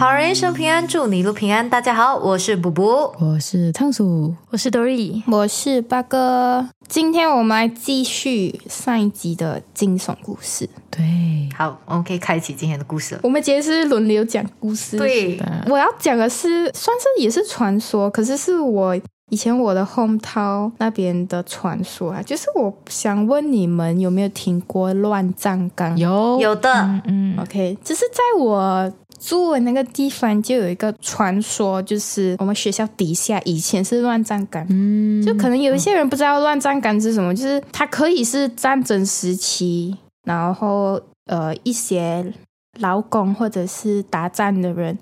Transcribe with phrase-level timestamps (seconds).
[0.00, 1.68] 好人一生平安，祝你一路平安。
[1.68, 6.66] 大家好，我是补补，我是仓鼠，我是 Dory，我是八哥。
[6.88, 10.66] 今天我们来继续上一集的惊悚故事。
[10.90, 13.20] 对，好，我们可以开启今天的故事了。
[13.22, 14.96] 我们今天是轮流讲故事。
[14.96, 18.98] 对，我要讲的是，算是也是传说，可是是我
[19.28, 22.22] 以前我的 home town 那边的传说啊。
[22.22, 25.94] 就是我想问你们有没有听过乱葬岗？
[25.98, 26.72] 有有的，
[27.04, 28.90] 嗯，OK，就是在我。
[29.20, 42.32] 住的那个地方就有一个传说，就是我们学校底下以前是乱葬岗，嗯，就可能有一些人不知道乱葬岗是什么，就是它可以是战争时期，然后呃一些
[42.78, 44.96] 劳工或者是打仗的人，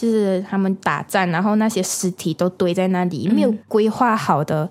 [0.00, 4.70] 就是他们打仗，然后那些尸体都堆在那里，没有规划好的。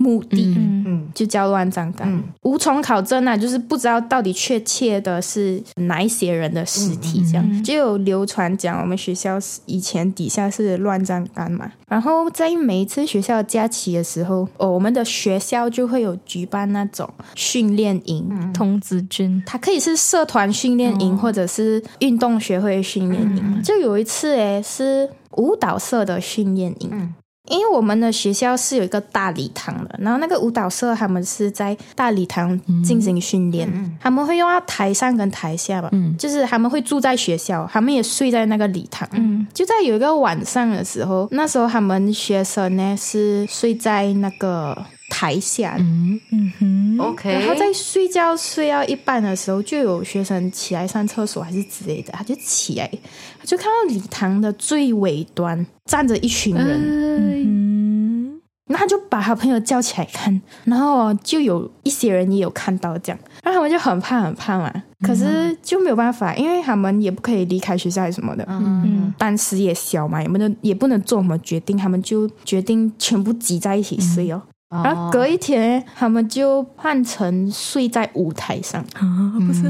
[0.00, 0.54] 目的，
[0.86, 7.62] 嗯，就叫乱葬岗，无从考证啊，就是不知道到底确切的是哪一些人的尸体，这样。
[7.62, 11.70] 就有流传讲我们学校以前底下是乱葬岗嘛。
[11.86, 23.62] 然后在每一次学校假期的时候，哦，我们的学校就会有举办那种训练营，童子军，它可以是社团训练营，或者是运动学会训练营。
[23.62, 27.14] 就有一次，诶，是舞蹈社的训练营。
[27.50, 33.68] 因为我们的学校是有一个大礼堂的，然后那个舞蹈社他们是在大礼堂进行训练，
[34.00, 39.06] 他们会用到台上跟台下吧，就是他们会住在学校，他们也睡在那个礼堂。
[39.52, 44.86] 就在有一个晚上的时候，那时候他们学生呢是睡在那个。
[45.10, 47.30] 台下，嗯嗯哼，OK。
[47.30, 52.88] 然后在睡觉睡到一半的时候，就有学生起来上厕所还是之类的，他就起来，
[53.38, 64.72] 他就看到礼堂的最尾端站着一群人，嗯，那他就把他朋友叫起来看，然后就有一些人也有看到这样，然后他们就很怕很怕嘛，
[65.02, 74.40] 可是就没有办法，因为他们也不可以离开学校什么的，嗯，当时也小嘛，也不能也不能做什么决定，他们就决定全部挤在一起睡哦。
[74.70, 79.02] 然后隔一天，他们就换成睡在舞台上啊，
[79.44, 79.62] 不是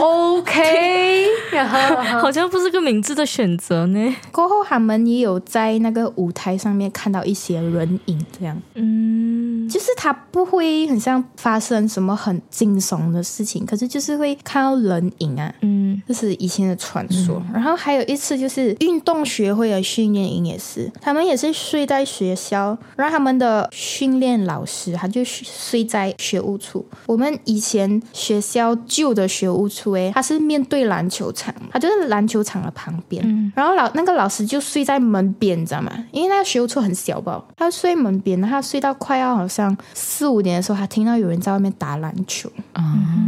[0.00, 1.26] ？OK，
[2.20, 4.16] 好像不是个明智的选择呢。
[4.32, 17.40] 过后他们也有在那个舞台上面看到一些人影，这样，嗯，就是他不会很像发生什么很惊悚的事情，可是就是会看到人影啊，嗯，这是以前的传说。
[17.54, 23.11] 然后还有一次就是运动学会的训练营也是，他们也是睡在学校，然后。
[23.12, 26.82] 他们的训练老师，他就睡在学务处。
[27.04, 33.52] 我们以前学校旧的学务处，诶，他是面对篮球场，他就是篮球场的旁边。
[33.54, 35.92] 然后老那个老师就睡在门边，你知道吗？
[36.10, 42.50] 因为那个学务处很小吧，他睡门边，他睡到快要好像四五点的时候，他听到有人在外面打篮球，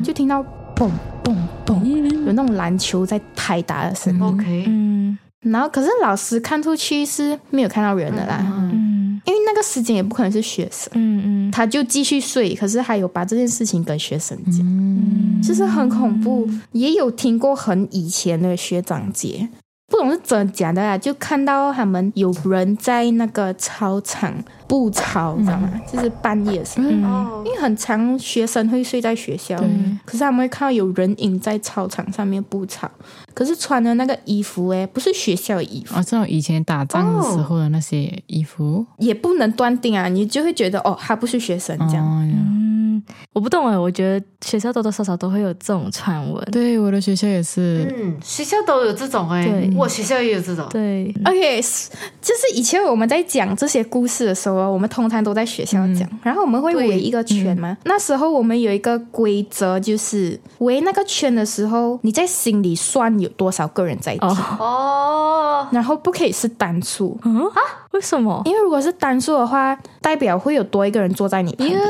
[0.03, 0.43] 就听到
[0.75, 0.91] 嘣
[1.23, 1.37] 嘣
[1.67, 1.85] 嘣，
[2.25, 4.23] 有那种篮球在拍打的声音。
[4.23, 8.43] OK，嗯，然后可是老师看出去是没有看到人的啦。
[9.25, 16.49] 因为那个时间也不可能是学生，嗯嗯，他就继续睡，可是还有把这件事情跟学生讲，嗯，就是很恐怖。
[16.73, 19.49] 也有听过很以前的学长姐，
[20.11, 24.33] 是真假的啦，就看到他们有人在那个操场。
[24.67, 25.71] 不吵，你知道吗？
[25.87, 29.57] 就是半夜的时候，因为很长学生会睡在学校，
[30.07, 32.91] 可是他们会看到有人影在操场上面不操，
[33.35, 42.05] 可是穿的那个衣服哎，不是学校的衣服，啊，这种以前打仗时候的那些衣服，也不能断定啊，你就会觉得哦，他不是学生这样。
[43.33, 46.45] 我不懂哎，我觉得学校多多少少都会有这种传闻。
[46.51, 47.93] 对，我的学校也是。
[47.97, 50.67] 嗯，学校都有这种哎，我学校也有这种。
[50.71, 51.61] 对，OK，
[52.21, 57.77] 就是以前我们在讲这些故事的时候，我们通常都在学校讲，然后我们会围一个圈嘛。
[57.85, 64.27] 那时候我们有一个规则，就是围那个圈的时候，你在心里算有多少个人在一起
[64.59, 67.61] 哦，然后不可以是单数嗯啊？
[67.93, 68.43] 为什么？
[68.45, 71.81] 因为如果是单数的话，代表会有多一个人坐在你旁边。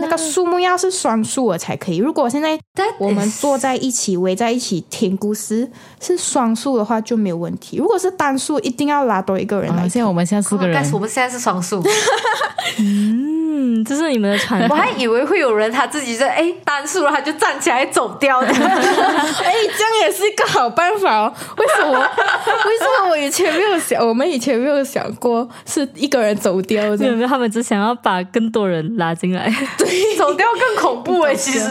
[0.00, 1.98] 那个数目要是双数了才可以。
[1.98, 2.58] 如果现在
[2.98, 5.70] 我们坐在一起围在一起听故事
[6.00, 7.76] 是双数的话就没有问题。
[7.76, 9.88] 如果是单数，一定要拉多一个人来。
[9.88, 11.82] 现在我们现在四个人，但是我们现在是双数。
[12.78, 13.29] 嗯，
[13.84, 18.46] 这是你们的传统 我还以为会有人他自己在哎单数了，他就站起来走掉的。
[18.52, 21.32] 哎，这样也是一个好办法哦。
[21.56, 21.92] 为什么？
[21.98, 24.06] 为什么我以前没有想？
[24.06, 27.10] 我们以前没有想过是一个人走掉的。
[27.12, 29.52] 没有，他们只想要把更多人拉进来。
[29.78, 31.68] 对，走掉更恐怖哎，其实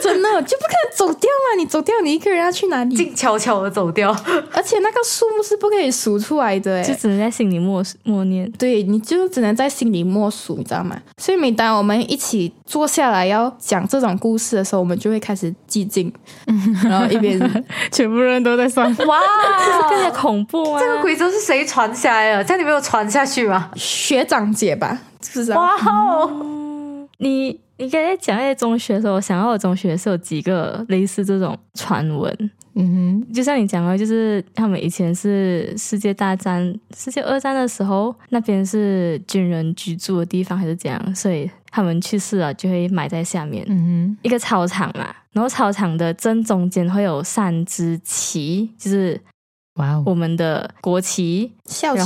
[0.00, 1.56] 真的就不可能走掉嘛？
[1.58, 2.94] 你走掉，你一个人要去哪里？
[2.94, 4.10] 静悄悄的走掉，
[4.52, 8.50] 而且那个数目是不可以数出来的，就只能在心里默默念。
[8.52, 10.95] 对，你就只能在心里默数，你知道吗？
[11.18, 16.12] 所以每当我们一起坐下来要讲这种故事的时候，我们就会开始寂静，
[16.84, 17.38] 然后一边
[17.92, 18.88] 全部人都在算。
[19.06, 19.18] 哇，
[19.88, 20.80] 更加恐怖啊！
[20.80, 22.44] 这个规则是谁传下来的？
[22.44, 23.70] 这样你没有传下去吗？
[23.76, 25.52] 学长姐吧，是不是？
[25.52, 32.50] 哇哦，你你刚才讲在中学的时候，我想到我中学是有几个类似这种传闻。
[32.78, 41.14] 嗯哼，就像你讲的，就是他们以前是世界大战、世界二战的时候，那边是军人居住的地方，还是怎样？
[41.14, 43.64] 所以他们去世了就会埋在下面。
[43.68, 49.18] 嗯哼，一个操场嘛，然后操场的正中间会有三支旗，就是
[49.76, 52.02] 哇，我们的国旗、校旗。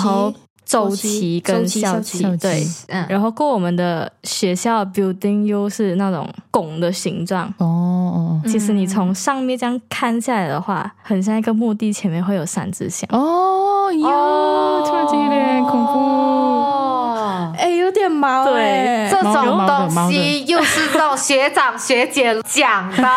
[0.70, 7.52] 周期跟校期对，嗯，然后过我们的学校 building 又是那种拱的形状。
[7.58, 8.40] 哦。
[8.46, 16.39] 其实你从上面这样看下来的话，很像一个墓地前面会有三只象哦哟，突然间有点恐怖，
[18.44, 23.02] 对，这种东西又是这种学长学姐讲的。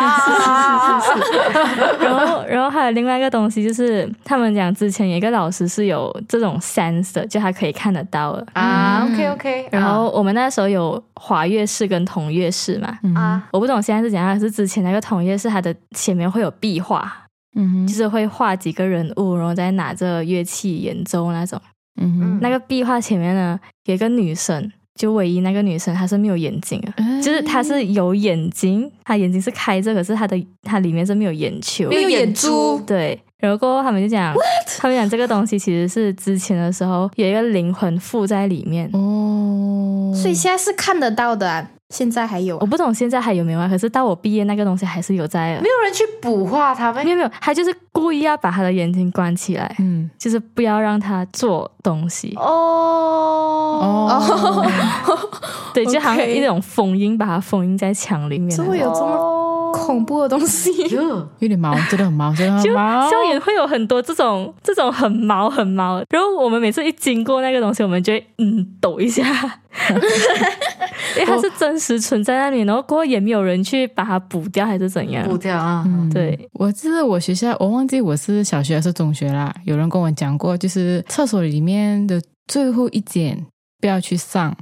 [2.00, 7.44] 然后，然后还有另外一个东西，就是他们讲之前有一个老师是有这种 sense 的，就。
[7.44, 8.42] 他可以看得到了。
[8.54, 9.68] 啊，OK OK。
[9.70, 17.12] 然后我们那时候有华乐室跟同乐室嘛，啊，我不懂现在是怎样，是之前那个同乐室，它的前面会有壁画，
[17.54, 21.60] 嗯，就是会画几个人物，然后再拿着乐器演奏那种，
[22.00, 33.20] 嗯哼，那个壁画前面呢有一个女生，就唯一那个女生她是没有眼睛的，就是她是有眼睛，她眼睛是开着，可是她的她里面是没有眼球，没有眼珠，对。
[33.38, 34.34] 然后过后他们就讲，
[34.78, 38.88] 他们讲这个东西其实是之前的时候有一个灵魂附在里面。
[38.94, 43.68] 哦，所以现在是看得到的，现在还有，我不懂现在还有没有啊？
[43.68, 52.34] 可是到我毕业那个东西还是有在，没有人去补画他们，没有没有，他就是故意要把他的眼睛关起来，嗯，就是不要让他做东西。
[52.36, 53.78] 哦。
[53.80, 54.66] 哦，
[55.72, 59.53] 对，就好像一种封印，把它封印在墙里面，怎么有这么？
[59.74, 63.10] 恐怖的东西，有点毛，真的很毛，真的很毛。
[63.10, 69.22] 校园会有很多这种这种很毛很毛，然后我们每次一经过那个东西，我们就会嗯抖一下，
[71.16, 75.26] 因为它是真实存在那里，然后过后也没有人去把它补掉还是怎样？
[75.28, 76.48] 补掉啊，对。
[76.54, 79.54] 我记得我学校，我忘记我是小学还是中学啦。
[79.64, 83.44] 有人跟我讲过，就是厕所里面的最后一间
[83.80, 84.56] 不要去上，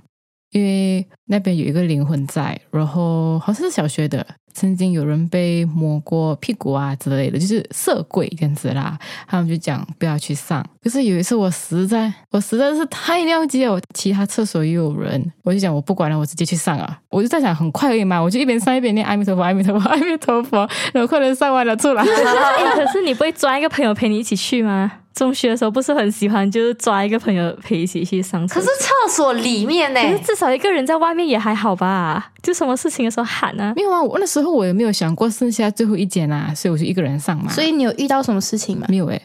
[0.52, 2.58] 因为那边有一个灵魂在。
[2.70, 4.24] 然后好像是小学的。
[4.54, 8.98] 曾经有人被摸过屁股啊之类的，就是色鬼这样子啦。
[9.26, 10.62] 他们就讲不要去上。
[10.82, 16.98] 可是有一次我实在， 我实在是太了解我其他厕所也有人，我就讲我不管了，我直接去上啊。
[17.08, 22.04] 我就在想很快而已嘛，我就一边上一边念阿弥陀佛，阿弥陀佛，阿弥陀佛，然后快点上完了出来。
[22.04, 24.92] 可是你不会抓一个朋友陪你一起去吗？
[25.14, 28.62] 中学的时候不是很喜欢，就是抓一个朋友陪一起去上厕所。
[28.62, 30.00] 可是厕所里面呢？
[30.00, 32.30] 可是至少一个人在外面也还好吧？
[32.42, 33.72] 就什么事情的时候喊啊？
[33.76, 37.50] 没有啊，我那时候我也没有想过剩下最后一间啊，所以我就一个人上嘛。
[37.50, 38.86] 所以你有遇到什么事情吗？
[38.88, 39.20] 没有哎。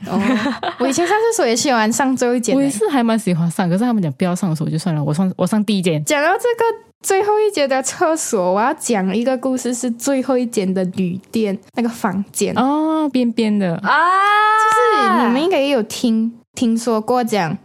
[0.80, 2.56] 我以前上厕所也喜欢上最后一间。
[2.56, 6.04] 我也是还蛮喜欢上，可是他们讲不要上的时候就算了，我上我上第一间。
[6.06, 6.66] 讲到这个
[7.01, 13.98] 最后一间的厕所，我要讲一个故事，是最后一间的旅店那个房间哦，边边的啊，
[14.60, 14.76] 就是
[15.25, 16.34] 你们应该也有听。
[16.56, 17.56] 听说过讲，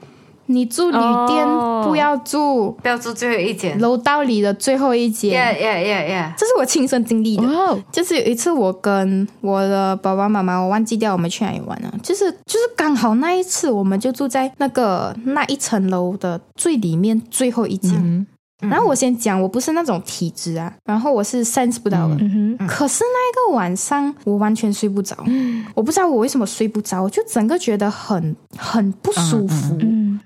[0.44, 1.46] 你住旅店
[1.82, 5.32] 不要住，不要住最后一间楼道里的最后一间。
[5.32, 7.43] Yeah yeah yeah yeah，这是我亲身经历的。
[7.91, 11.91] 就是有一次我跟我的爸爸妈妈，我忘记掉我们去哪里玩了。
[12.03, 18.26] 就是就是刚好那一次，我们就住在那个那一层楼的最里面最后一间。
[18.62, 22.16] 然后我先讲，我不是那种体质啊，然后我是 sense 不到的。
[22.66, 25.16] 可是那一个晚上我完全睡不着，
[25.74, 29.78] 我不知道我为什么睡不着，我就整个觉得很很不舒服，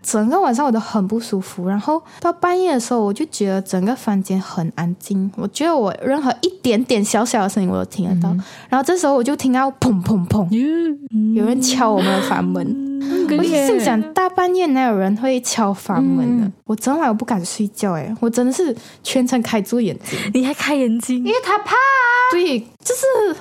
[0.02, 1.66] 整个晚上我都很不舒服。
[1.66, 8.28] 然后到半夜的时候，我就觉得整个房间很安静，我觉得我任何一点点小小的声音我都听得到。
[8.68, 10.48] 然后这时候我就听到砰砰砰，
[11.34, 12.84] 有人敲我们的房门。
[13.28, 16.50] 我心想，大半夜哪有人会敲房门的？
[16.64, 20.18] 我整晚我不敢睡觉，哎，我真的是全程开住眼睛。
[20.34, 21.18] 你还开眼睛？
[21.18, 21.74] 因为他怕。
[22.30, 23.36] 对，就是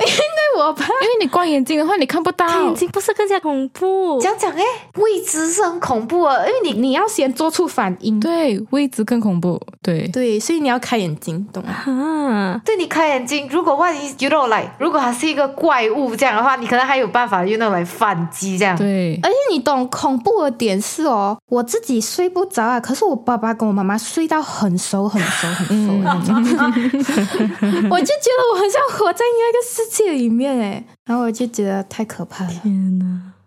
[0.00, 2.46] 因为我怕，因为你关眼睛的话，你看不到。
[2.64, 4.20] 眼睛不是更加恐怖？
[4.20, 4.62] 讲讲哎，
[4.96, 8.18] 未知是很恐怖哦，因为你你要先做出反应。
[8.20, 9.60] 对，未知更恐怖。
[9.82, 12.60] 对对，所以你要开眼睛，懂吗？
[12.64, 13.48] 对，你开眼睛。
[13.50, 18.76] 如果万一 you know like，如果它是一个怪物这样的话，你可能还有办法 you know 来反击这样。
[18.76, 25.94] 对，而且你懂恐怖的点是哦，我自己睡不着啊，可是我爸爸跟我妈妈睡到很熟很熟很熟。
[27.90, 32.50] 我就觉得我很像活在那个世界里面哎，然后我就觉得太可怕了。
[32.62, 33.04] 天哪，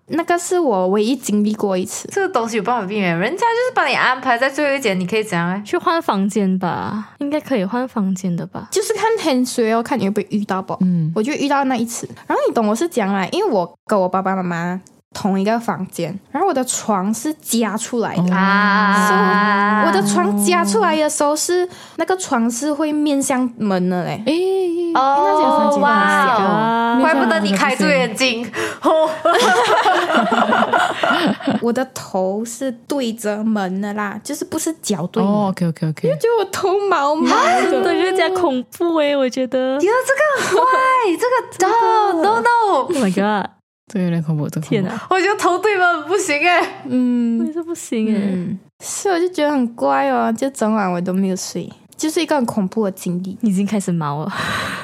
[0.08, 2.08] 那个是我唯一经历过一次。
[2.12, 3.18] 这个东西有办法避免？
[3.18, 5.64] 人家就是把你安排在最后一间，你可以怎样？
[5.64, 8.68] 去换房间吧，应该可以换房间的吧？
[8.72, 10.76] 就是看天水哦，看你会不会遇到不？
[10.82, 12.10] 嗯，我就遇到那一次。
[12.28, 14.82] 然后你懂我是讲啊，因为我跟我爸爸妈妈。
[15.14, 19.84] 同一个房间，然后我的床是夹出来的啊！
[19.86, 24.24] 我的床夹出来的时候是那个床是会面向门的嘞。
[24.26, 26.98] 诶，哦哇！
[27.02, 28.50] 怪不得你开住眼睛。
[31.62, 35.22] 我的头是对着门的啦，就是不是脚对。
[35.22, 36.10] 哦，OK OK OK。
[36.10, 37.36] 就觉得我头毛毛
[37.70, 39.16] 的，更加恐怖哎！
[39.16, 39.76] 我觉得。
[39.82, 40.64] 哟，这个很坏，
[41.20, 41.34] 这个
[41.68, 43.50] no no no！Oh my god！
[43.92, 44.90] 这有点恐怖，这天哪！
[45.10, 53.38] 我觉得头对门不行哎，嗯，也是不行哎，所以我就觉得很乖哦，就整晚我都没有睡，就是一个很恐怖的经历。
[53.42, 54.32] 已经开始毛了，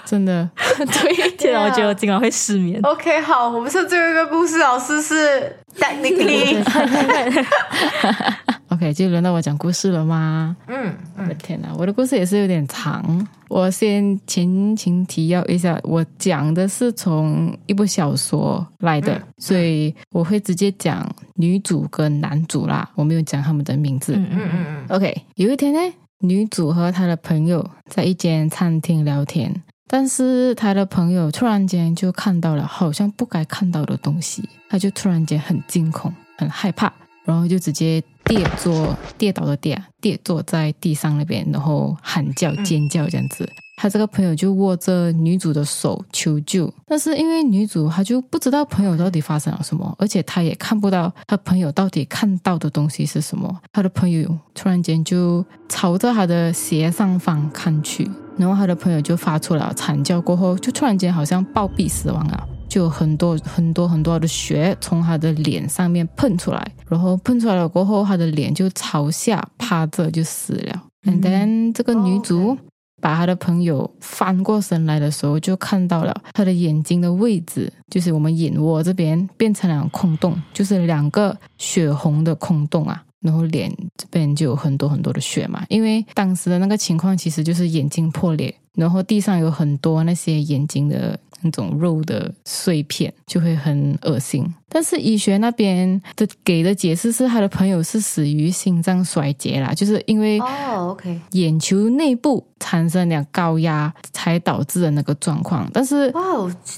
[0.04, 0.50] 真的。
[0.78, 2.82] 对，天哪，我觉得我今晚会失眠。
[2.84, 6.62] OK，好，我们是最后一个故事，老师是 technically。
[8.78, 10.56] OK，就轮到我讲故事了吗？
[10.68, 13.28] 嗯，我的天哪，我的故事也是有点长。
[13.50, 24.14] 我先前情提要一下，我讲的是从一部小说来的，所以我会直接讲女主跟男主啦，我没有讲他们的名字。
[24.16, 24.86] 嗯嗯嗯。
[24.90, 25.80] OK，有一天呢，
[26.20, 29.52] 女主和她的朋友在一间餐厅聊天，
[29.88, 36.94] 但是她的朋友突然间就看到了好像不该看到的东西，她就突然间很惊恐、很害怕。
[37.26, 43.48] 然后就直接跌坐，跌倒的跌，跌坐在地上那边，然后喊叫、尖叫这样子。
[43.80, 53.56] 他这个朋友就握着女主的手求救，但是因为女主她就不知道朋友到底发生了什么，而且她也看不到她朋友到底看到的东西是什么。
[53.72, 62.48] 她的朋友突然间就朝着她的斜上方看去，然后她的朋友就发出了惨叫，过后就突然间好像暴毙死亡了。
[62.68, 70.84] 就有很多很多很多的血从他的脸上面喷出来，然后喷出来了过后，他的脸就朝下趴着就死了。
[71.04, 72.58] And then 这个女主
[73.02, 83.04] 把她的朋友翻过身来的时候，就看到了她的眼睛的位置，就是我们眼窝这边变成了空洞，就是两个血红的空洞啊。
[83.22, 94.46] 然后脸这边就有很多很多的血嘛，因为当时的那个情况其实就是眼睛破裂，然后地上有很多那些眼睛的那种肉的碎片，就会很恶心。
[94.70, 105.70] 但是医学那边的给的解释是，他的朋友是死于心脏衰竭啦，就是因为哦，OK，眼球内部产生了高压才导致的那个状况。
[105.74, 106.22] 但是哇，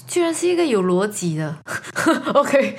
[0.06, 1.56] 居然是一个有逻辑的，
[2.32, 2.76] OK。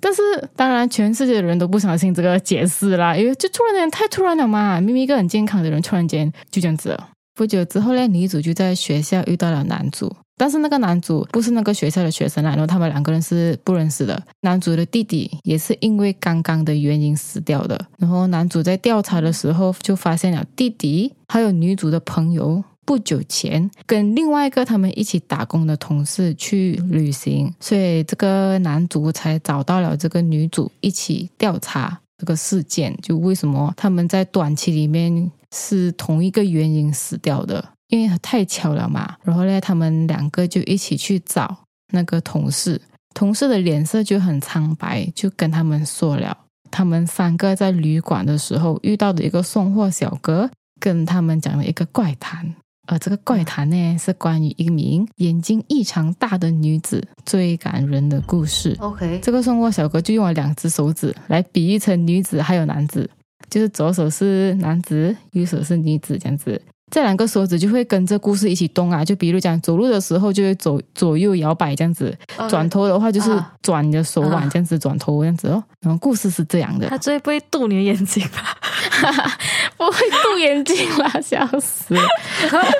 [0.00, 0.22] 但是
[0.54, 7.08] 当然，全世界的人都不相信这个解释啦，因为就突然间太突然了嘛，明明一个很健康的人，突然间就这样子了。
[7.34, 10.14] 不久之后呢，女主就在学校遇到了男主。
[10.42, 14.20] 但是那个男主不是那个学校的学生啦，然后他们两个人是不认识的。
[14.40, 17.80] 男主的弟弟也是因为刚刚的原因死掉的。
[17.96, 37.64] 然后男主在调查的时候就发现了弟弟还有女主的朋友不久前跟另外一个他们一起打工的同事去旅行，所以这个男主才找到了这个女主一起调查这个事件，就为什么他们在短期里面是同一个原因死掉的。
[37.88, 42.80] 因为太巧了嘛，然后呢，他们两个就一起去找那个同事，
[43.14, 46.36] 同事的脸色就很苍白，就跟他们说了，
[46.70, 52.54] 他们三个在旅馆的时候遇到的一个送货小哥，跟他们讲了一个怪谈，
[52.86, 58.74] 而这个怪谈呢，是关于一名眼睛异常大的女子最感人的故事。
[58.80, 63.08] OK，这个送货小哥就用了两只手指来比喻成女子还有男子，
[63.50, 66.60] 就是左手是男子，右手是女子这样子。
[66.92, 72.14] 这两个手指就会跟着故事一起动啊，就比如讲走路的时候就会左左右摇摆这样子，
[72.50, 73.30] 转头的话就是
[73.62, 75.64] 转你的手腕这样子转头这样子哦。
[75.80, 78.58] 然后故事是这样的，他最不会渡你的眼睛吧？
[79.78, 81.96] 不会渡眼睛啦，笑死！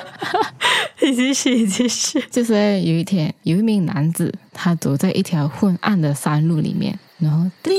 [1.01, 7.73] 已经是已经是，就是有一天有一名男子，他走在一条昏暗的山路里面，然后叮，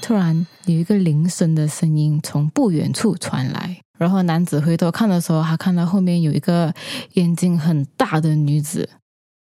[0.00, 3.76] 突然有一个铃声的声音从不远处传来。
[3.98, 6.72] 然后男子回头看的时候，他看到后面有一个
[7.14, 8.88] 眼睛很大的女子，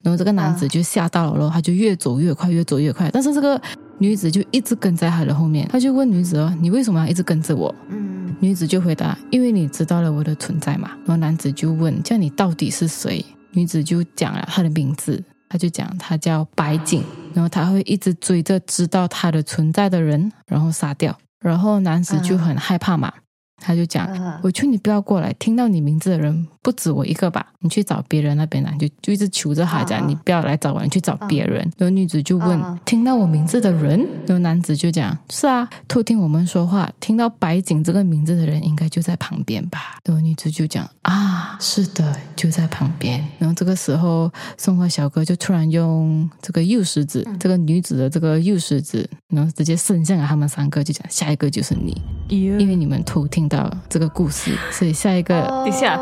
[0.02, 3.10] 然后这个男子就吓到了，然后他就越走越快，越走越快。
[3.10, 3.60] 但是这个
[3.98, 15.22] 女子就一直跟在他的后面，他就问女子哦：“你为什么要一直跟着我？”嗯，女子就回答：“因为你知道了我的存在嘛。”然后男子就问：“叫你到底是谁？”女子就讲了他的名字，
[15.56, 21.16] 他就讲他叫白景，然后他会一直追着知道他的存在的人，然后杀掉。
[21.40, 23.10] 然后男子就很害怕嘛。
[23.58, 24.08] 他就讲
[24.42, 27.44] ：“我劝你不要过来，听到你名字的人不止我一个吧？
[27.60, 33.98] 你去找别人那边来。”就就一直求着他讲：“你不要来找我，你去找别人。”然后女子就问：“听到我名字的人？”
[34.28, 51.96] 然后男子就讲：“是啊，偷听我们说话，听到白景这个名字的人应该就在旁边吧？”然后女子就讲：“啊，是的，就在旁边。”然后这个时候，送货小哥就突然用这个右食指，这个女子的这个右食指，然后直接伸向了他们三个，就讲：“下一个就是你，
[52.28, 55.98] 因为你们偷听。”到这个故事， 所以下一个，等一下，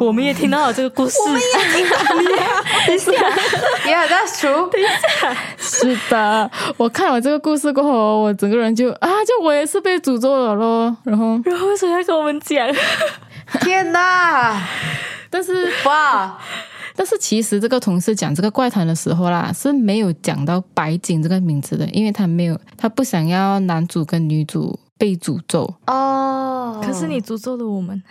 [0.00, 3.12] 我们也听到了这个故事，我们也听到了，等一下，
[3.86, 12.68] 也在说，等一下，是的，我看了这个故事过后，我整个人就啊，就我也是被诅咒了咯，然后，然后为什么要跟我们讲？
[13.60, 14.62] 天哪！
[15.30, 16.38] 但是哇，
[16.94, 24.78] 但是其实这个同事讲这个怪谈的时候啦，是没有讲到白景这个名字的，因为他没有，他不想要男主跟女主。
[24.98, 28.02] 被诅咒哦，可是你诅咒了我们，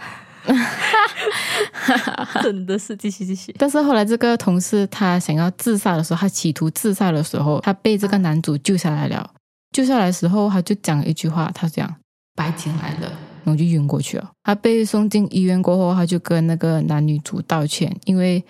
[2.41, 3.53] 真的是继续继续。
[3.59, 9.29] 但是后来这个同事他想要自杀的时候，他企图自杀的时候，他被这个男主救下来了。
[9.73, 11.93] 救下来的时候，他就讲了一句话，他讲
[12.33, 13.11] 白景来了，
[13.43, 14.31] 然后就晕过去了。
[14.43, 18.41] 他被送进医院过后，他就跟那个男女主道歉，因为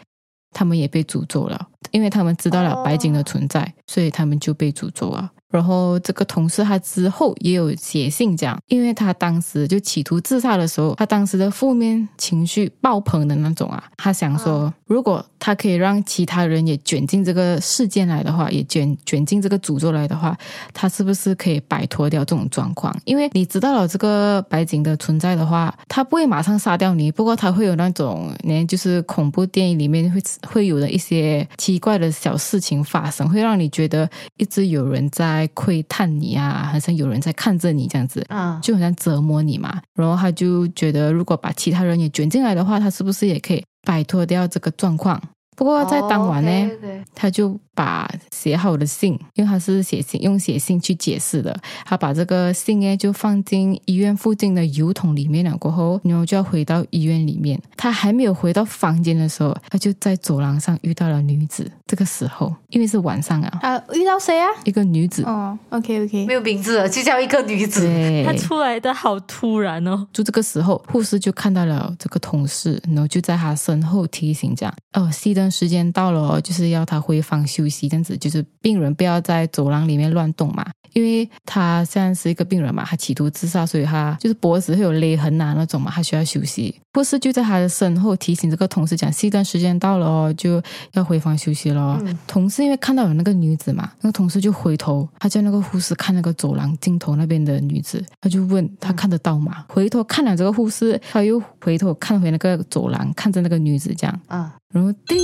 [0.51, 5.31] 他们也被诅咒了，因为他们知道了白景的存在，所以他们就被诅咒了。
[5.49, 20.35] 然后这个同事他之后也有写信讲，因为他当时就企图自杀的时候，他当时的负面情绪爆棚的那种啊，他想说，如果他可以让其他人也卷进这个事件来的话，也卷卷进这个诅咒来的话，
[20.73, 22.93] 他是不是可以摆脱掉这种状况？
[23.05, 35.27] 因为你知道了这个白景的存在的话，他不会马上杀掉你，不过他会有那种连就是恐怖电影里面会会有的一些奇怪的小事情发生，会让你觉得一直有人在。
[35.27, 39.81] 在窥探你啊，好像有人在看着你这样子，啊，就好像折磨你嘛。
[39.93, 45.21] 然后他就觉得，如果把其他人也卷进来的话，他是不是也可以摆脱掉这个状况？
[45.55, 46.69] 不过在当晚呢，
[47.15, 51.55] 他就把写好的信，因为他是写信用写信去解释的，
[51.85, 55.55] 他把这个信呢就放进医院附近的油桶里面了。
[55.57, 57.61] 过后，然后就要回到医院里面。
[57.75, 61.71] 他还没有回到房间的时候，他就在走廊上遇到了女子。
[61.85, 64.47] 这个时候，因为是晚上啊，啊，遇到谁啊？
[64.65, 65.21] 一个女子。
[65.23, 67.87] 哦，OK OK，没有名字，就叫一个女子。
[68.25, 70.07] 她出来的好突然哦。
[70.11, 86.73] 就这个时候，护士就看到了这个同事，然后就在他身后提醒讲：“哦，熄灯。”时间到了，就是要他回房休息，这样子就是病人不要在走廊里面乱动嘛，因为他现在是一个病人嘛，他企图自杀，所以他就是脖子会有勒痕啊那种嘛，他需要休息。
[86.93, 90.59] 护士就在他的身后提醒这个同事讲，熄灯时间到了哦，就
[90.93, 92.01] 要回房休息了。
[92.25, 99.65] 同事因为看到有那个女子嘛，那个同事就回头，他叫那个护士看那个走廊尽头那边的女子，他就问他看得到吗？
[99.69, 104.55] 回头看了这个护士，他又回头看回那个走廊，看着那个女子这样啊。
[104.73, 105.17] 然后叮，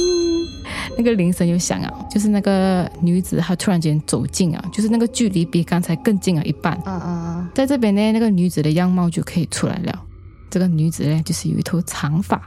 [0.98, 6.80] 那个铃声又响啊，就是那个女子她突然间走近啊，就是那个距离比刚才更近了一半。
[6.86, 10.02] 嗯嗯嗯，在这边呢，那个女子的样貌就可以出来了。
[10.50, 12.42] 这个女子呢，就是有一头长发，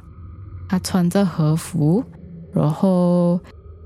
[0.68, 2.02] 她穿着和服，
[2.54, 3.38] 然后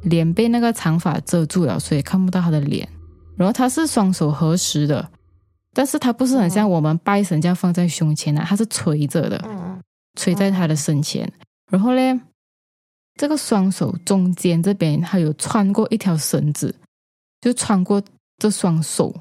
[0.03, 2.89] 脸被那个长发遮住了，所以看不到她的脸。
[3.37, 5.11] 然后她是双手合十的，
[5.75, 9.43] 但是她不是很像我们拜神这样放在胸前啊，她是垂着的，
[10.15, 11.31] 垂在她的身前。
[11.73, 12.21] 然后呢？
[13.21, 16.75] 这个双手中间这边还有穿过一条绳子，
[17.43, 18.03] 就穿过
[18.39, 19.15] 这双手，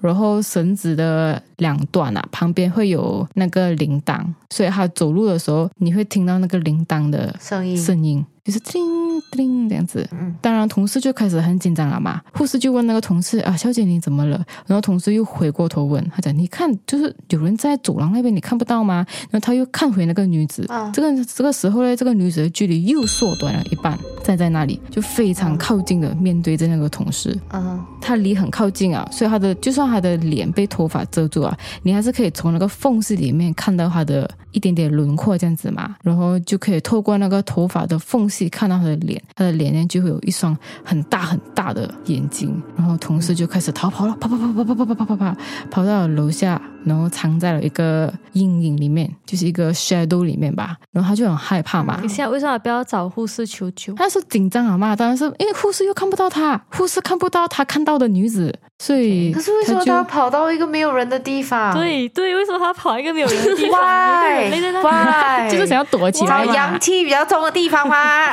[0.00, 8.99] 然后绳子的两端啊，旁边会有那个铃铛，所以他走路的时候，你会听到那个铃铛的声音，声音就是叮。
[9.30, 10.08] 叮这样子，
[10.40, 12.20] 当然同事就开始很紧张了嘛。
[12.34, 14.44] 护士就问那个同事啊，小姐你怎么了？
[14.66, 19.06] 然后同事又回过头问他讲，你看就是有人在走廊那边，你看不到吗？
[19.30, 27.36] 然后他又看回那个女子，啊这个这个时候呢，这个女子的距离又缩短了一半，站在那里就非常靠近的面对着那个同事。
[27.48, 35.96] 啊，他离很靠近啊，所以他的就算他的脸被头发遮住啊，你还是可以从那个缝隙里面看到他的一点点轮廓这样子嘛。
[36.02, 39.22] 然后就可以透过那个头发的缝隙看到他的脸。
[39.34, 45.36] 他的脸呢就会有一双很大很大的眼睛，然后同事就开始逃跑了，跑跑跑跑跑跑跑跑跑跑
[45.70, 50.76] 跑到了楼下然后藏在了一个阴影里面，就是一个 shadow 里面吧。
[50.92, 51.98] 然后他就很害怕嘛。
[52.00, 53.94] 你现在为什么不要找护士求救？
[53.94, 58.58] 他是紧张啊嘛，当然是因为护士又看不到他，护士看不到他看到的女子。
[58.82, 61.74] 所以，可是为什么他跑到一个没有人的地方？
[61.74, 65.50] 对对，为什么他跑一个没有人的地方？Why？
[65.50, 68.32] 就是想要躲起来阳气比较重的地方吗？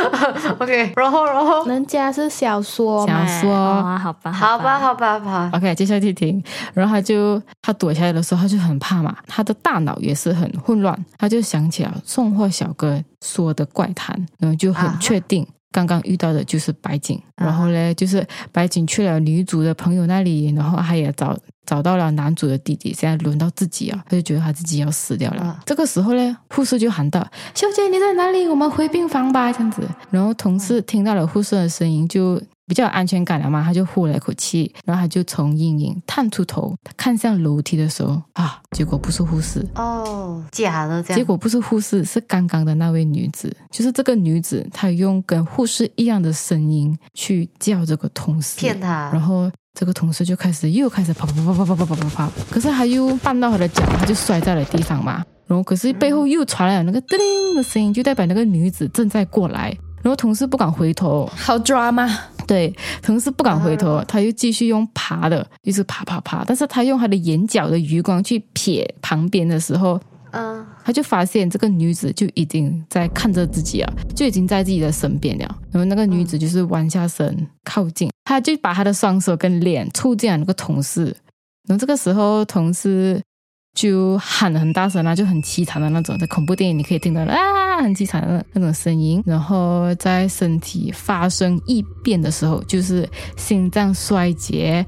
[0.58, 5.50] OK，然后然后，人家是小说，小说啊，好吧，好吧，好吧，好吧。
[5.52, 6.42] OK，接下去听。
[6.72, 15.46] 然后他就他躲下来的时候，他就很怕嘛，他的大脑也是很混乱，他就想起了送货小哥说的怪谈，然后就很确定。
[15.72, 25.60] 刚刚遇到的就是白景，然后呢，就是白景去了女主的朋友那里，然后他也找找到了男主的弟弟，现在轮到自己啊，他就觉得他自己要死掉了。
[25.66, 28.46] 这个时候呢，护士就喊道：“小姐你在哪里？
[28.46, 32.40] 我们回病房吧。”这样子，然后同事听到了护士的声音就。
[32.66, 57.18] 比较有安全感了嘛，他就呼了一口气，然后他就从阴影探出头，看向楼梯的时候啊，结果不是护士哦，假的，结果不是护士，是刚刚的那位女子，就是这个女子，她用跟护士一样的声音去叫这个同事，骗他，然后这个同事就开始又开始跑跑跑跑跑跑跑跑跑，可是他又绊到他的脚，他就摔在了地上嘛，然后可是背后又传来了那个叮
[57.56, 59.76] 的声音，就代表那个女子正在过来。
[60.02, 62.08] 然后同事不敢回头，好抓吗？
[62.46, 66.44] 对，同事不敢回头，他又继续用爬的，一直爬爬爬。
[66.44, 70.00] 但是他用他的眼角的余光去瞥旁边的时候，
[70.32, 75.58] 嗯，他就发现这个女子就已经在看着自己啊，就已经在自己的身边了。
[75.70, 81.04] 然后那个女子就是弯下身靠近，他就把他的双手跟脸触进了那个同事。
[81.68, 83.20] 然后这个时候，同事。
[83.74, 87.38] 就喊的很大声啊，就很凄惨的那种，在恐怖电影你可以听到啊，
[87.82, 89.22] 很凄惨的那种声音。
[89.26, 94.84] 然后在身体发生异变的时候，就是心脏衰竭、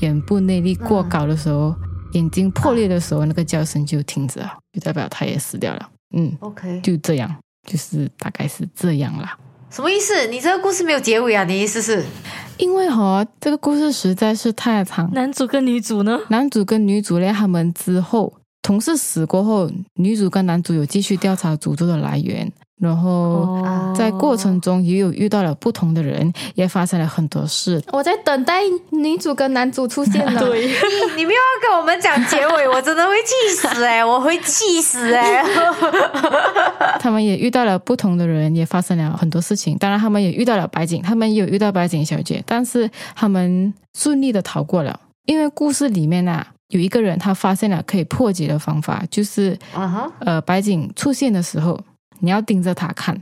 [0.00, 1.74] 眼部内力过高的时候、
[2.12, 5.88] 眼睛破裂的时候，那个叫声就停止了，就代表他也死掉了。
[6.16, 7.34] 嗯，OK，就这样，
[7.66, 9.36] 就是大概是这样啦。
[9.70, 10.26] 什么意思？
[10.28, 11.44] 你这个故事没有结尾啊？
[11.44, 12.02] 你意思是？
[12.56, 15.12] 因为哈，这个故事实在是太长。
[15.12, 16.18] 男主跟女主呢？
[16.30, 17.30] 男主跟女主呢？
[17.32, 18.32] 他们之后
[18.68, 22.52] 同事死过后，女主跟男主有继续调查诅咒的来源。
[22.78, 23.64] 然后
[23.96, 27.82] 在过程中也有遇到了不同的人，也发生了很多事。
[27.90, 30.38] 我在等待女主跟男主出现了。
[30.44, 30.66] 对，
[31.16, 34.04] 你们要跟我们讲结尾， 我真的会气死哎！
[34.04, 35.42] 我会气死哎！
[37.00, 39.78] 他们也遇到了不同的人，也发生了很多事情。
[39.78, 45.00] 当然，他们也遇到了白景，他们也有遇到白景小姐，但是他们顺利的逃过了。
[45.24, 49.58] 因为故事里面啊，有一个人他发现了可以破解的方法，就是
[50.20, 51.78] 呃，白景出现的时候。
[52.20, 53.16] 你要盯着他看，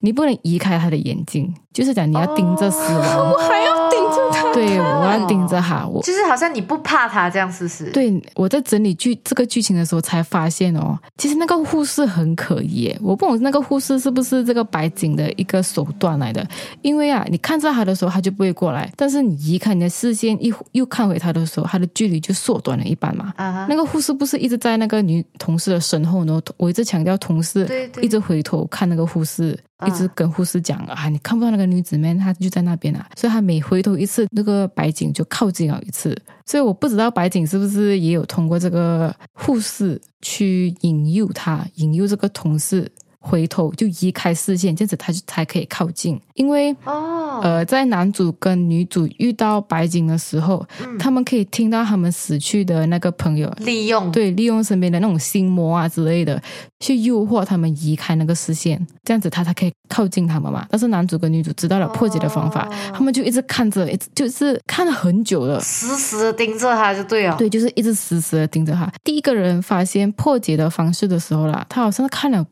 [0.00, 1.52] 你不能移开他的眼睛。
[1.72, 4.52] 就是讲你要盯着死亡， 我还要盯着他。
[4.52, 5.86] 对，我要盯着他。
[5.86, 7.90] 我就是好像你不怕他这样，是不是？
[7.92, 12.92] 对，我在整理剧这个剧情的时候才发现哦，其实那个护士很可疑。
[13.00, 16.44] 我不懂那个护士是不是这个白景的一个手段来的？
[16.82, 23.32] 因为啊，你看着他的时候，他就不会过来；但是你移开你的视线，一又看回他的时候，他的距离就缩短了一半嘛。
[23.36, 26.42] 啊那个护士不是一直在那个女同事的身后呢？
[26.56, 29.56] 我一直强调同事，一直回头看那个护士。
[29.86, 32.18] 一直跟护士讲啊，你看不到那个女子们？
[32.18, 36.16] 她就在那边啊，所以她每回头一次，那个白景就靠近了一次。
[36.46, 42.90] 所以我不知道白景是不是也有通过这个护士去引诱他，引诱这个同事。
[43.20, 46.18] 回头就移开视线，这样子他就才可以靠近。
[46.34, 50.66] 因为哦，呃，在男主跟女主遇到白景的时候，
[50.98, 56.42] 他们可以听到他们死去的那个朋友利用对利用身边的那种心魔啊之类的，
[56.80, 60.66] 去诱惑他们移开那个视线，这样子他才可以靠近他们嘛。
[60.70, 67.36] 但是男主跟女主知道了破解的方法，他们就一直看着，一直就是看了很久了，死死的盯着他就对了。
[67.36, 68.90] 对，就是一直死死的盯着他。
[69.04, 72.46] 第一个人发现破解的方式的时候啦，他好像是看了。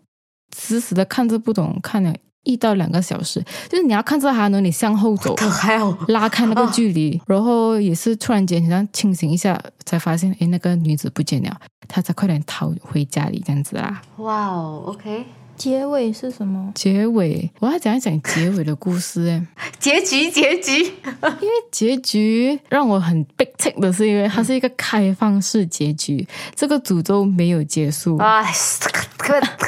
[0.57, 14.01] 死死的看着不懂，看了一到两个小时，就是你要看着他呢，你向后走，还有拉开那个距离，然后也是突然间好像清醒一下，才发现哎，那个女子不见了，他才快点逃回家里这样子啦。
[14.17, 15.27] 哇哦，OK。
[15.59, 16.71] 结尾是什么？
[16.75, 20.85] 结尾我要讲一讲结尾的故事 哎，结局结局，
[21.43, 28.17] 因为结局让我很 big take 的是，因为它是一个开放式结局，这个诅咒没有结束。
[28.19, 28.43] 啊，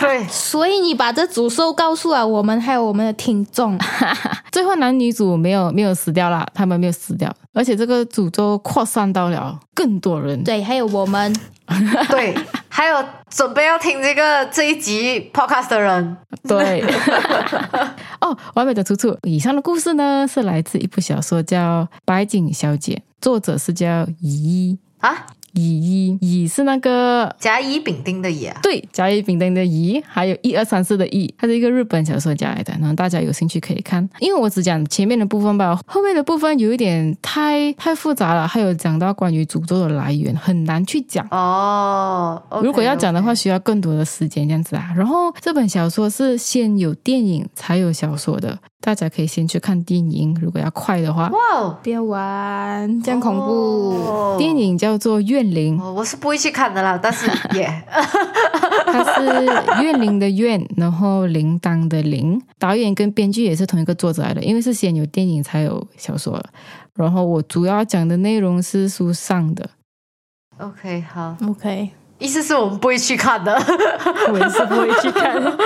[0.01, 3.77] 对，所以你把这诅咒告诉了我们，还有我们的听众，
[4.53, 11.35] 最后男女主没有没有死掉啦，他们没有死掉，而且这个诅咒扩散到了更多人，对，还有我们。
[12.11, 12.35] 对，
[12.69, 16.85] 还有准备要听这个这一集 podcast 的人，对，
[18.21, 19.17] 哦，完美的出处。
[19.23, 24.79] 以上的故事呢，是来自一部小说叫《白景小姐》，作者是叫乙一。
[25.01, 28.59] 啊，乙一乙是那个甲乙丙丁的乙啊？
[28.63, 32.73] 对，甲乙丙丁的乙，还有一二三四的乙，它是一个日本小说家来的。
[32.81, 42.43] 然后大家有兴趣可以看，因为我只讲前面的部分吧，后面的部分有一点太太复杂了，还有讲到关于诅咒的来源，很难去讲哦。
[42.63, 44.93] 如果要讲的话，需要更多的时间这样子啊。
[44.97, 48.59] 然后这本小说是先有电影才有小说的。
[48.83, 51.29] 大家可以先去看电影，如果要快的话。
[51.29, 54.39] 哇，别玩，这样恐怖。
[54.39, 57.27] 电影叫做《怨灵》，我是不会去看的啦，但是
[57.57, 57.67] 也，
[58.87, 62.41] 它是怨灵的怨，然后铃铛的铃。
[62.59, 66.39] 导演跟编剧也是同一个作者来的，因为是先有电影才有小说。
[66.95, 69.71] 然后我主要讲的内容是书上的。
[70.59, 71.91] OK，好，OK。
[72.21, 73.53] 意思是我们不会去看的，
[74.31, 75.35] 我也是不会去看。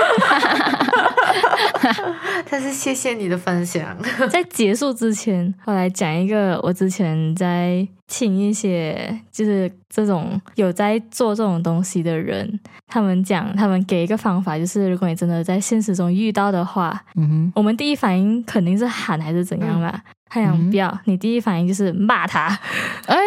[2.49, 3.95] 但是谢谢你的分享。
[4.31, 20.01] 在结束之前，我来讲一个我之前在请一些就是这种有在做这种东西的人，他们讲他们给一个方法，就是如果你真的在现实中遇到的话，嗯哼，我们第一反应肯定是喊还是怎样嘛？
[20.29, 22.57] 太阳不要，你第一反应就是骂他，
[23.07, 23.17] 哎。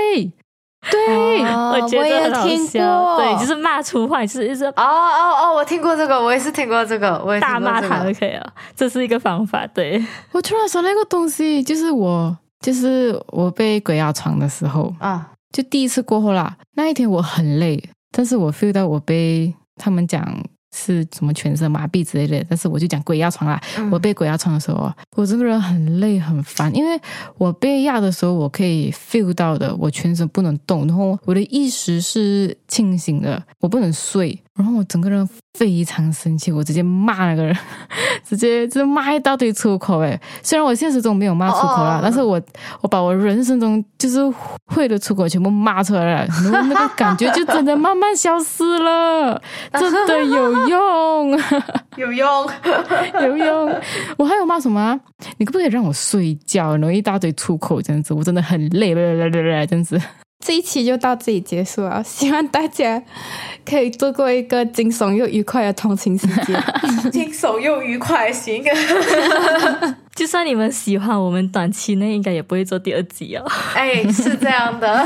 [0.91, 9.67] 对，我觉得很听过，对，就是骂粗话，就是一直哦哦哦，我听过这个，我也是听过这个，我也大骂他就可以了，这是一个方法。
[9.69, 20.25] 对我突然想到一个东西，就是我，就是我被鬼压床的时候啊，就第一次过后啦，那一天我很累，但是我 feel 到我被他们讲。
[20.79, 23.61] 是什么全身麻痹之类的，但是我就讲鬼压床啦。
[23.91, 27.01] 我被鬼压床的时候，我这个人很累很烦，因为
[27.37, 34.39] 我被压的时候，我可以 feel 到的，我全身不能动，然后我的意识是清醒的，我不能睡。
[34.59, 37.57] 然后我整个人非常生气，我直接骂那个人，
[38.27, 40.01] 直接就骂一大堆粗口。
[40.01, 42.41] 哎，虽然我现实中没有骂粗口啦，但是我
[42.81, 44.19] 我把我人生中就是
[44.67, 49.41] 会的粗口全部骂出来了，然后那个感觉就真的慢慢消失了，
[49.79, 51.41] 真的有用，
[51.97, 52.51] 有用，
[53.23, 53.81] 有用。
[54.17, 54.99] 我还有骂什么？
[55.39, 56.73] 你可不可以让我睡觉？
[56.73, 60.01] 然后一大堆粗口这样子，我真的很累，来来来来，这样子。
[60.45, 63.03] 这一期就到这里结束了， 希望大家
[63.69, 66.63] 可以度过一个惊悚又愉快的通勤时间。
[67.13, 68.63] 惊悚又愉快，行。
[70.15, 73.45] 就算你们喜欢，我们短期内应该也不会做第二集哦。
[73.75, 75.05] 哎，是这样的，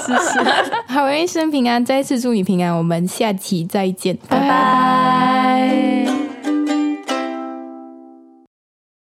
[0.00, 0.40] 是是。
[0.86, 2.76] 好人一生平安，再次祝你平安。
[2.76, 5.95] 我们下期再见，拜拜。